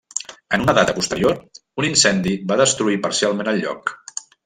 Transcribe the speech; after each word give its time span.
En 0.57 0.63
una 0.63 0.73
data 0.77 0.95
posterior, 0.99 1.37
un 1.83 1.89
incendi 1.91 2.35
va 2.53 2.61
destruir 2.65 3.01
parcialment 3.07 3.55
el 3.57 3.67
lloc. 3.67 3.99